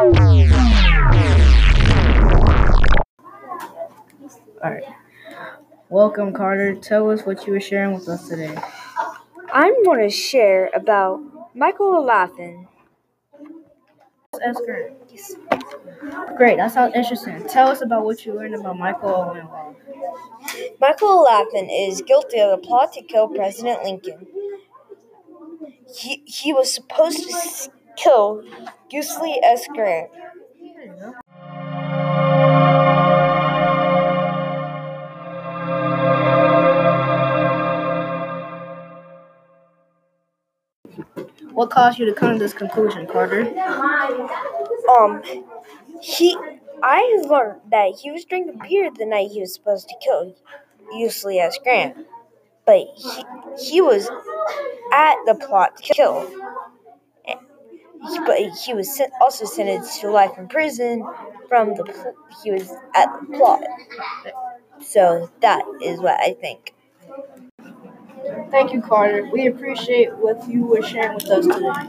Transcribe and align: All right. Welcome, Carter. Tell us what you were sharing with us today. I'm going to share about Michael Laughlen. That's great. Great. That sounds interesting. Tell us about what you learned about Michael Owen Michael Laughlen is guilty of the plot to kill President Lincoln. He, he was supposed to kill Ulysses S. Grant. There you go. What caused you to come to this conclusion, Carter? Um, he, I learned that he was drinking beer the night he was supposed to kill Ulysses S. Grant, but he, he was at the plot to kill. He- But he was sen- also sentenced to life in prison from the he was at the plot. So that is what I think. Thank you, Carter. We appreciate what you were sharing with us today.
All 0.00 0.06
right. 4.62 4.82
Welcome, 5.90 6.32
Carter. 6.32 6.74
Tell 6.74 7.10
us 7.10 7.26
what 7.26 7.46
you 7.46 7.52
were 7.52 7.60
sharing 7.60 7.92
with 7.92 8.08
us 8.08 8.26
today. 8.26 8.56
I'm 9.52 9.84
going 9.84 10.00
to 10.00 10.08
share 10.08 10.70
about 10.72 11.20
Michael 11.54 12.02
Laughlen. 12.02 12.66
That's 14.32 14.58
great. 14.62 14.92
Great. 16.34 16.56
That 16.56 16.72
sounds 16.72 16.94
interesting. 16.94 17.46
Tell 17.46 17.68
us 17.68 17.82
about 17.82 18.06
what 18.06 18.24
you 18.24 18.32
learned 18.32 18.54
about 18.54 18.78
Michael 18.78 19.10
Owen 19.10 19.48
Michael 20.80 21.26
Laughlen 21.26 21.68
is 21.70 22.00
guilty 22.00 22.40
of 22.40 22.58
the 22.58 22.66
plot 22.66 22.94
to 22.94 23.02
kill 23.02 23.28
President 23.28 23.84
Lincoln. 23.84 24.26
He, 25.94 26.22
he 26.24 26.54
was 26.54 26.72
supposed 26.72 27.18
to 27.28 27.70
kill 27.96 28.42
Ulysses 28.90 29.38
S. 29.44 29.66
Grant. 29.74 30.10
There 30.12 30.86
you 30.86 30.92
go. 30.98 31.14
What 41.52 41.70
caused 41.70 41.98
you 41.98 42.06
to 42.06 42.14
come 42.14 42.32
to 42.34 42.38
this 42.38 42.54
conclusion, 42.54 43.06
Carter? 43.06 43.42
Um, 44.98 45.22
he, 46.00 46.36
I 46.82 47.22
learned 47.28 47.60
that 47.70 47.98
he 48.00 48.10
was 48.10 48.24
drinking 48.24 48.60
beer 48.66 48.90
the 48.96 49.04
night 49.04 49.30
he 49.30 49.40
was 49.40 49.54
supposed 49.54 49.88
to 49.88 49.94
kill 50.02 50.34
Ulysses 50.94 51.36
S. 51.38 51.58
Grant, 51.62 52.06
but 52.64 52.86
he, 52.96 53.24
he 53.62 53.80
was 53.82 54.08
at 54.92 55.16
the 55.26 55.34
plot 55.34 55.76
to 55.76 55.94
kill. 55.94 56.30
He- 58.08 58.20
But 58.26 58.38
he 58.38 58.74
was 58.74 58.94
sen- 58.94 59.12
also 59.20 59.44
sentenced 59.44 60.00
to 60.00 60.10
life 60.10 60.36
in 60.38 60.48
prison 60.48 61.04
from 61.48 61.74
the 61.74 62.14
he 62.42 62.50
was 62.52 62.70
at 62.94 63.08
the 63.20 63.36
plot. 63.36 63.62
So 64.80 65.30
that 65.40 65.62
is 65.82 66.00
what 66.00 66.18
I 66.20 66.34
think. 66.34 66.74
Thank 68.50 68.72
you, 68.72 68.80
Carter. 68.82 69.28
We 69.32 69.46
appreciate 69.46 70.16
what 70.16 70.46
you 70.48 70.64
were 70.64 70.82
sharing 70.82 71.14
with 71.14 71.26
us 71.28 71.46
today. 71.46 71.86